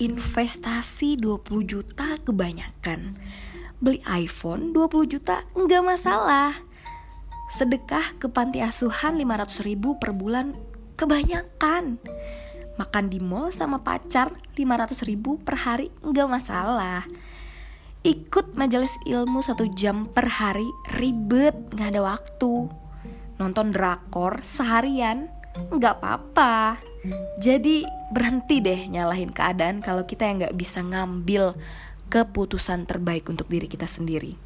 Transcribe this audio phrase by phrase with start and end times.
[0.00, 3.20] investasi 20 juta kebanyakan.
[3.84, 6.56] Beli iPhone 20 juta nggak masalah.
[7.52, 10.56] Sedekah ke panti asuhan 500 ribu per bulan
[10.96, 12.00] kebanyakan.
[12.80, 17.04] Makan di mall sama pacar 500 ribu per hari nggak masalah.
[18.00, 20.64] Ikut majelis ilmu satu jam per hari
[20.96, 22.72] ribet nggak ada waktu.
[23.36, 25.28] Nonton drakor seharian
[25.68, 26.89] nggak apa-apa
[27.40, 31.56] jadi berhenti deh nyalahin keadaan kalau kita yang nggak bisa ngambil
[32.12, 34.36] keputusan terbaik untuk diri kita sendiri.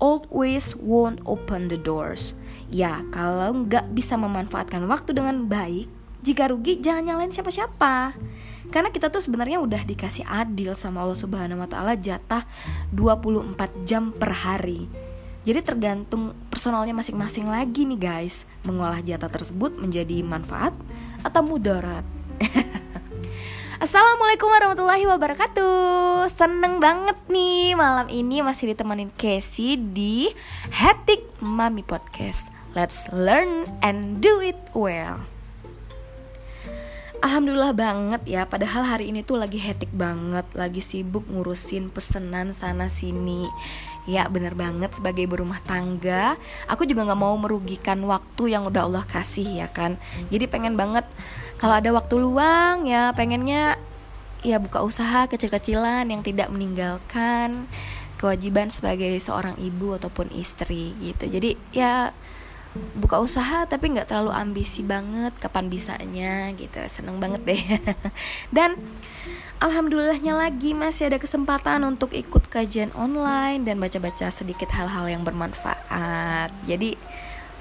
[0.00, 2.32] Old ways won't open the doors.
[2.72, 5.92] Ya kalau nggak bisa memanfaatkan waktu dengan baik
[6.24, 8.16] jika rugi jangan nyalain siapa-siapa.
[8.70, 12.46] Karena kita tuh sebenarnya udah dikasih adil sama Allah Subhanahu wa taala jatah
[12.94, 15.09] 24 jam per hari.
[15.40, 18.44] Jadi tergantung personalnya masing-masing lagi nih guys.
[18.68, 20.76] Mengolah jatah tersebut menjadi manfaat
[21.24, 22.04] atau mudarat?
[23.84, 26.28] Assalamualaikum warahmatullahi wabarakatuh.
[26.28, 30.28] Seneng banget nih malam ini masih ditemenin Casey di
[30.68, 32.52] Hatik Mami Podcast.
[32.76, 35.24] Let's learn and do it well
[37.20, 42.88] Alhamdulillah banget ya Padahal hari ini tuh lagi hektik banget Lagi sibuk ngurusin pesenan sana
[42.88, 43.44] sini.
[44.08, 49.04] Ya bener banget sebagai berumah tangga Aku juga gak mau merugikan waktu yang udah Allah
[49.04, 50.00] kasih ya kan?
[50.32, 51.04] Jadi pengen banget
[51.60, 53.76] kalau ada waktu luang ya pengennya
[54.40, 57.68] ya buka usaha kecil-kecilan yang tidak meninggalkan
[58.16, 61.28] kewajiban sebagai seorang ibu ataupun istri gitu.
[61.28, 62.16] Jadi ya
[62.94, 66.78] buka usaha tapi nggak terlalu ambisi banget kapan bisanya gitu.
[66.86, 67.62] Seneng banget deh.
[68.56, 68.78] Dan
[69.58, 76.54] alhamdulillahnya lagi masih ada kesempatan untuk ikut kajian online dan baca-baca sedikit hal-hal yang bermanfaat.
[76.64, 76.96] Jadi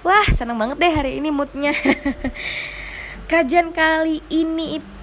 [0.06, 1.76] wah seneng banget deh hari ini moodnya.
[3.30, 4.99] Kajian kali ini itu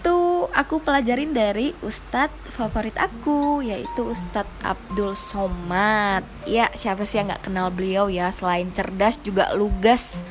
[0.57, 6.25] aku pelajarin dari ustadz favorit aku yaitu Ustadz Abdul Somad.
[6.49, 8.33] Ya siapa sih yang nggak kenal beliau ya?
[8.33, 10.25] Selain cerdas juga lugas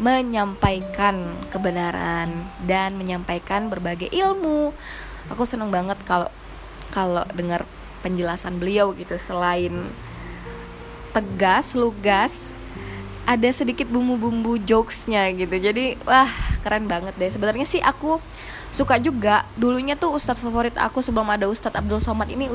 [0.00, 2.30] menyampaikan kebenaran
[2.64, 4.72] dan menyampaikan berbagai ilmu.
[5.28, 6.32] Aku seneng banget kalau
[6.88, 7.68] kalau dengar
[8.00, 9.20] penjelasan beliau gitu.
[9.20, 9.74] Selain
[11.12, 12.56] tegas lugas
[13.28, 15.52] ada sedikit bumbu-bumbu jokesnya gitu.
[15.60, 16.32] Jadi wah
[16.64, 17.28] keren banget deh.
[17.28, 18.16] Sebenarnya sih aku
[18.72, 19.44] suka juga.
[19.60, 22.48] Dulunya tuh ustadz favorit aku sebelum ada ustadz Abdul Somad ini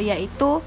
[0.00, 0.64] yaitu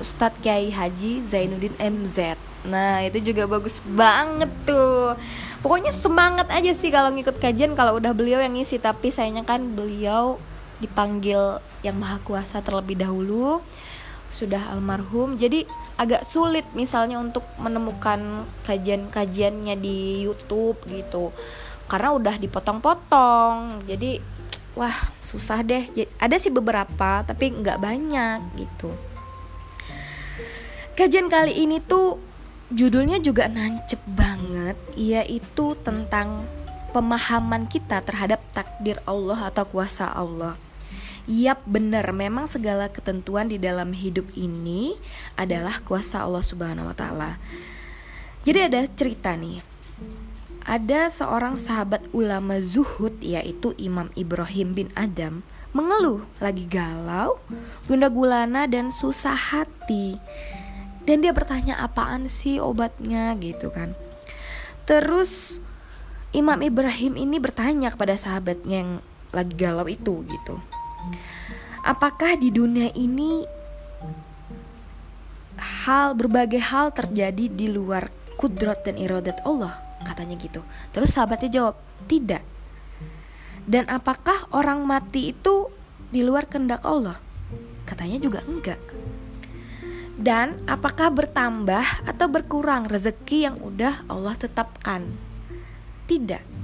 [0.00, 2.34] Ustadz Kiai Haji Zainuddin MZ
[2.66, 5.18] Nah itu juga bagus banget tuh.
[5.62, 8.78] Pokoknya semangat aja sih kalau ngikut kajian Kalau udah beliau yang ngisi.
[8.78, 10.38] Tapi sayangnya kan beliau
[10.82, 13.62] dipanggil yang maha kuasa terlebih dahulu
[14.32, 15.36] Sudah almarhum.
[15.36, 15.68] Jadi
[16.00, 21.30] agak sulit misalnya untuk menemukan kajian-kajiannya di Youtube gitu.
[21.86, 23.84] Karena udah dipotong-potong.
[23.84, 24.16] Jadi
[24.72, 25.92] wah susah deh.
[26.16, 28.90] Ada sih beberapa tapi nggak banyak gitu.
[30.96, 32.16] Kajian kali ini tuh
[32.72, 36.48] judulnya juga nancep banget yaitu tentang
[36.96, 40.56] pemahaman kita terhadap takdir Allah atau kuasa Allah
[41.30, 44.98] Yap benar memang segala ketentuan di dalam hidup ini
[45.38, 47.38] adalah kuasa Allah Subhanahu wa taala.
[48.42, 49.72] Jadi ada cerita nih
[50.62, 57.40] ada seorang sahabat ulama zuhud yaitu Imam Ibrahim bin Adam mengeluh lagi galau,
[57.88, 60.20] gunda gulana dan susah hati.
[61.02, 63.98] Dan dia bertanya apaan sih obatnya gitu kan.
[64.86, 65.58] Terus
[66.30, 68.92] Imam Ibrahim ini bertanya kepada sahabatnya yang
[69.34, 70.62] lagi galau itu gitu.
[71.82, 73.42] Apakah di dunia ini
[75.86, 79.92] hal berbagai hal terjadi di luar kudrat dan iradat Allah?
[80.02, 80.60] katanya gitu.
[80.90, 81.76] Terus sahabatnya jawab
[82.10, 82.42] tidak.
[83.62, 85.70] Dan apakah orang mati itu
[86.10, 87.22] di luar kehendak Allah?
[87.86, 88.80] Katanya juga enggak.
[90.18, 95.08] Dan apakah bertambah atau berkurang rezeki yang udah Allah tetapkan?
[96.10, 96.61] Tidak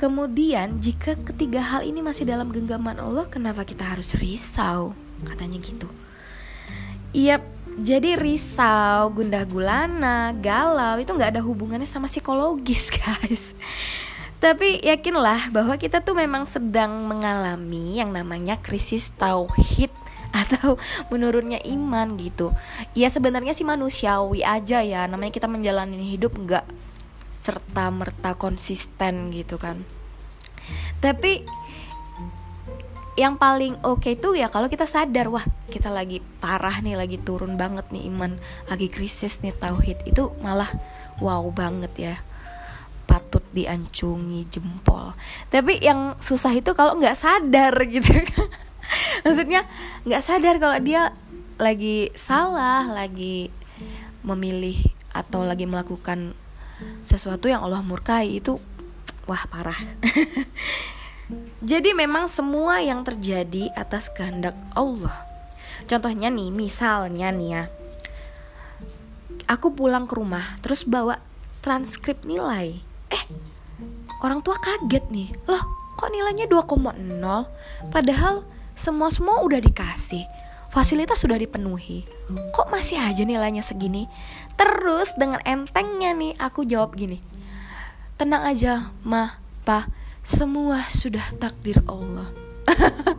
[0.00, 4.96] Kemudian jika ketiga hal ini masih dalam genggaman Allah Kenapa kita harus risau
[5.28, 5.84] Katanya gitu
[7.12, 7.44] Iya
[7.80, 13.54] jadi risau, gundah gulana, galau itu nggak ada hubungannya sama psikologis guys.
[14.36, 19.92] Tapi yakinlah bahwa kita tuh memang sedang mengalami yang namanya krisis tauhid
[20.32, 20.76] atau
[21.08, 22.50] menurunnya iman gitu.
[22.92, 26.64] Ya sebenarnya sih manusiawi aja ya, namanya kita menjalani hidup nggak
[27.50, 29.82] serta merta konsisten gitu kan.
[31.02, 31.42] Tapi
[33.18, 37.18] yang paling oke okay tuh ya kalau kita sadar wah kita lagi parah nih lagi
[37.18, 38.38] turun banget nih iman
[38.70, 40.70] lagi krisis nih tauhid itu malah
[41.18, 42.14] wow banget ya.
[43.10, 45.18] Patut diancungi jempol.
[45.50, 48.14] Tapi yang susah itu kalau nggak sadar gitu
[49.26, 49.66] maksudnya
[50.06, 51.10] nggak sadar kalau dia
[51.58, 53.50] lagi salah lagi
[54.22, 54.78] memilih
[55.10, 56.38] atau lagi melakukan
[57.02, 58.58] sesuatu yang Allah murkai itu
[59.24, 59.78] wah parah.
[61.70, 65.14] Jadi memang semua yang terjadi atas kehendak Allah.
[65.86, 67.64] Contohnya nih misalnya nih ya.
[69.46, 71.22] Aku pulang ke rumah terus bawa
[71.62, 72.82] transkrip nilai.
[73.10, 73.24] Eh
[74.22, 75.30] orang tua kaget nih.
[75.46, 75.62] Loh
[76.00, 76.96] kok nilainya 2,0
[77.92, 78.40] padahal
[78.72, 80.24] semua semua udah dikasih
[80.70, 82.06] fasilitas sudah dipenuhi.
[82.30, 84.06] Kok masih aja nilainya segini?
[84.54, 87.18] Terus dengan entengnya nih aku jawab gini.
[88.16, 89.90] Tenang aja mah pa.
[90.20, 92.28] Semua sudah takdir Allah.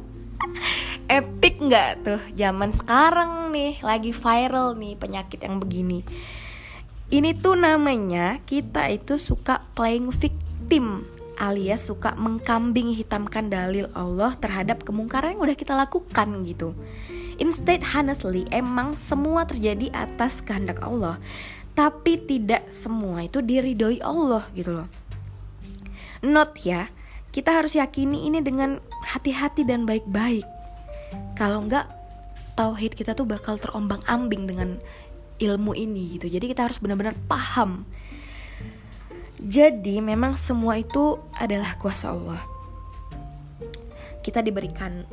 [1.12, 2.22] Epic nggak tuh?
[2.38, 6.06] Zaman sekarang nih lagi viral nih penyakit yang begini.
[7.12, 11.04] Ini tuh namanya kita itu suka playing victim
[11.42, 16.78] alias suka mengkambing hitamkan dalil Allah terhadap kemungkaran yang udah kita lakukan gitu.
[17.42, 21.18] Instead honestly emang semua terjadi atas kehendak Allah,
[21.74, 24.88] tapi tidak semua itu diridhoi Allah gitu loh.
[26.22, 26.94] Note ya,
[27.34, 30.46] kita harus yakini ini dengan hati-hati dan baik-baik.
[31.34, 31.90] Kalau enggak
[32.54, 34.78] tauhid kita tuh bakal terombang-ambing dengan
[35.42, 37.84] ilmu ini gitu jadi kita harus benar-benar paham
[39.42, 42.42] jadi memang semua itu adalah kuasa Allah
[44.22, 45.10] kita diberikan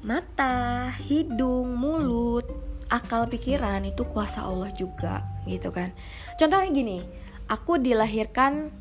[0.00, 2.48] mata hidung mulut
[2.90, 5.94] akal pikiran itu kuasa Allah juga gitu kan.
[6.40, 6.98] Contohnya gini
[7.46, 8.72] aku dilahirkan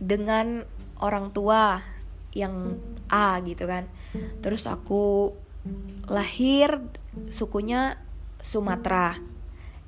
[0.00, 0.66] dengan
[1.00, 1.80] orang tua
[2.36, 2.76] yang
[3.08, 3.88] A gitu kan.
[4.44, 5.32] Terus aku
[6.10, 6.82] lahir
[7.30, 7.96] sukunya
[8.44, 9.16] Sumatera.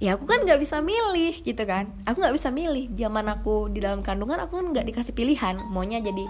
[0.01, 1.93] Ya aku kan nggak bisa milih gitu kan.
[2.09, 2.89] Aku nggak bisa milih.
[2.97, 5.61] Zaman aku di dalam kandungan aku kan nggak dikasih pilihan.
[5.69, 6.25] Maunya jadi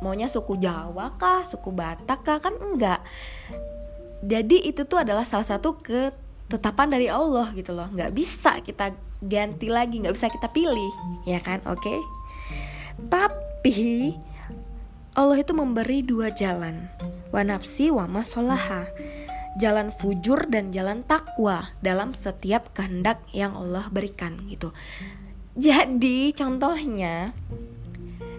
[0.00, 2.38] maunya suku Jawa kah suku Batak kah?
[2.38, 3.02] Kan enggak.
[4.24, 7.86] Jadi itu tuh adalah salah satu ketetapan dari Allah gitu loh.
[7.90, 10.92] Nggak bisa kita ganti lagi nggak bisa kita pilih
[11.26, 11.62] ya kan?
[11.66, 11.82] Oke.
[11.82, 11.98] Okay?
[13.06, 14.18] tapi
[15.14, 16.90] Allah itu memberi dua jalan.
[17.30, 18.90] Wa nafsi wa masolaha
[19.58, 24.74] jalan fujur dan jalan takwa dalam setiap kehendak yang Allah berikan gitu.
[25.58, 27.34] Jadi contohnya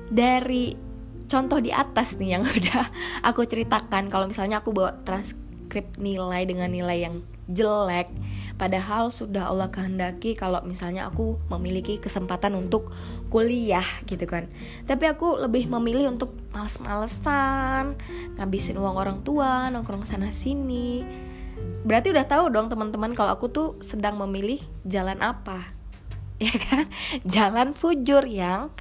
[0.07, 0.88] dari
[1.29, 2.89] contoh di atas nih yang udah
[3.23, 4.09] aku ceritakan.
[4.09, 8.13] Kalau misalnya aku bawa transkrip nilai dengan nilai yang jelek
[8.61, 12.93] padahal sudah Allah kehendaki kalau misalnya aku memiliki kesempatan untuk
[13.31, 14.49] kuliah gitu kan.
[14.85, 17.97] Tapi aku lebih memilih untuk males-malesan
[18.37, 21.05] ngabisin uang orang tua nongkrong sana sini
[21.59, 25.71] berarti udah tahu dong teman-teman kalau aku tuh sedang memilih jalan apa
[26.43, 26.85] ya kan?
[27.23, 28.71] Jalan fujur yang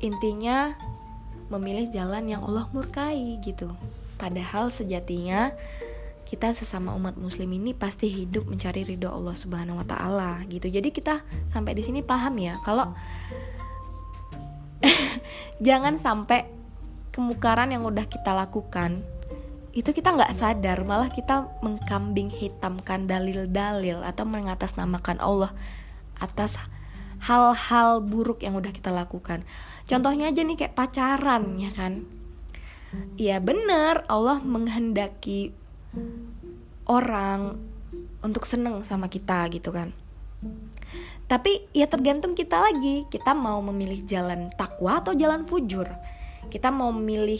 [0.00, 0.76] intinya
[1.50, 3.68] memilih jalan yang Allah murkai gitu
[4.16, 5.50] padahal sejatinya
[6.30, 10.70] kita sesama umat muslim ini pasti hidup mencari ridho Allah Subhanahu wa taala gitu.
[10.70, 12.94] Jadi kita sampai di sini paham ya kalau
[15.66, 16.46] jangan sampai
[17.10, 19.02] kemukaran yang udah kita lakukan
[19.74, 25.50] itu kita nggak sadar malah kita mengkambing hitamkan dalil-dalil atau mengatasnamakan Allah
[26.18, 26.58] atas
[27.20, 29.44] hal-hal buruk yang udah kita lakukan.
[29.84, 32.08] Contohnya aja nih kayak pacaran ya kan.
[33.20, 34.08] Iya bener.
[34.08, 35.52] Allah menghendaki
[36.88, 37.60] orang
[38.24, 39.92] untuk seneng sama kita gitu kan.
[41.30, 43.06] Tapi ya tergantung kita lagi.
[43.06, 45.86] Kita mau memilih jalan takwa atau jalan fujur?
[46.50, 47.38] Kita mau memilih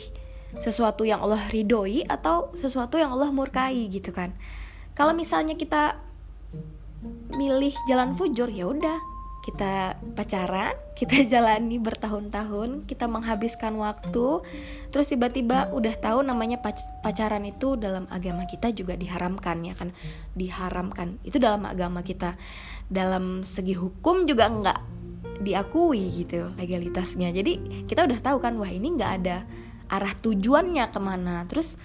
[0.63, 4.37] sesuatu yang Allah ridhoi atau sesuatu yang Allah murkai gitu kan?
[4.95, 5.99] Kalau misalnya kita
[7.33, 9.10] milih jalan fujur ya udah
[9.41, 14.45] kita pacaran, kita jalani bertahun-tahun, kita menghabiskan waktu,
[14.93, 16.61] terus tiba-tiba udah tahu namanya
[17.01, 19.97] pacaran itu dalam agama kita juga diharamkan ya kan,
[20.37, 21.17] diharamkan.
[21.25, 22.37] Itu dalam agama kita.
[22.91, 24.79] Dalam segi hukum juga nggak
[25.41, 27.33] diakui gitu legalitasnya.
[27.33, 29.49] Jadi kita udah tahu kan, wah ini nggak ada
[29.89, 31.49] arah tujuannya ke mana.
[31.49, 31.81] Terus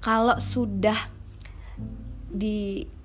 [0.00, 0.96] kalau sudah
[2.26, 2.95] di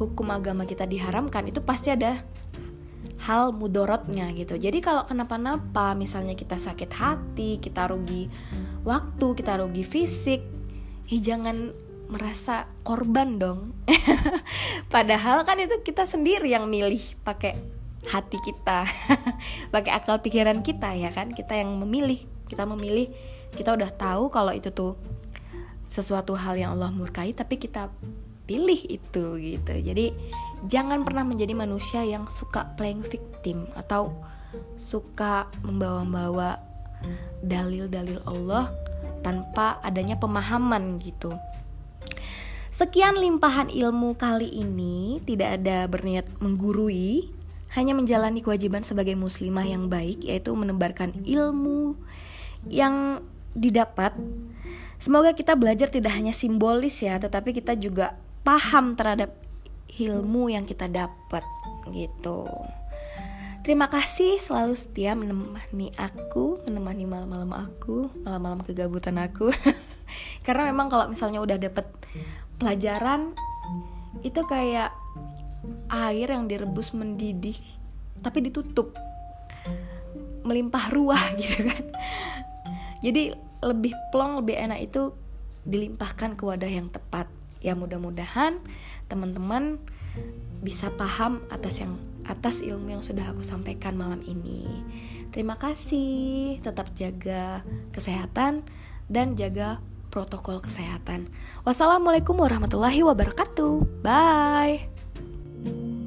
[0.00, 2.24] hukum agama kita diharamkan itu pasti ada
[3.20, 4.56] hal mudorotnya gitu.
[4.56, 8.32] Jadi kalau kenapa-napa misalnya kita sakit hati kita rugi
[8.80, 10.40] waktu kita rugi fisik
[11.04, 11.76] ya jangan
[12.08, 13.76] merasa korban dong.
[14.94, 17.60] Padahal kan itu kita sendiri yang milih pakai
[18.08, 18.88] hati kita
[19.74, 21.36] pakai akal pikiran kita ya kan?
[21.36, 23.12] Kita yang memilih kita memilih.
[23.50, 24.94] Kita udah tahu kalau itu tuh
[25.90, 27.90] sesuatu hal yang Allah murkai tapi kita
[28.50, 30.10] pilih itu gitu jadi
[30.66, 34.10] jangan pernah menjadi manusia yang suka playing victim atau
[34.74, 36.58] suka membawa-bawa
[37.40, 38.74] dalil-dalil Allah
[39.20, 41.32] tanpa adanya pemahaman gitu.
[42.72, 47.28] Sekian limpahan ilmu kali ini, tidak ada berniat menggurui,
[47.76, 51.94] hanya menjalani kewajiban sebagai muslimah yang baik yaitu menebarkan ilmu
[52.66, 53.20] yang
[53.52, 54.16] didapat.
[54.96, 59.36] Semoga kita belajar tidak hanya simbolis ya, tetapi kita juga paham terhadap
[60.00, 61.44] ilmu yang kita dapat
[61.92, 62.46] gitu.
[63.60, 69.52] Terima kasih selalu setia menemani aku, menemani malam-malam aku, malam-malam kegabutan aku.
[70.46, 71.84] Karena memang kalau misalnya udah dapet
[72.56, 73.36] pelajaran
[74.24, 74.92] itu kayak
[75.92, 77.56] air yang direbus mendidih
[78.20, 78.96] tapi ditutup
[80.44, 81.84] melimpah ruah gitu kan.
[83.00, 85.12] Jadi lebih plong, lebih enak itu
[85.68, 87.28] dilimpahkan ke wadah yang tepat.
[87.60, 88.60] Ya mudah-mudahan
[89.06, 89.78] teman-teman
[90.60, 91.96] bisa paham atas yang
[92.28, 94.66] atas ilmu yang sudah aku sampaikan malam ini.
[95.30, 97.62] Terima kasih, tetap jaga
[97.94, 98.66] kesehatan
[99.06, 99.78] dan jaga
[100.10, 101.30] protokol kesehatan.
[101.62, 104.02] Wassalamualaikum warahmatullahi wabarakatuh.
[104.02, 105.99] Bye.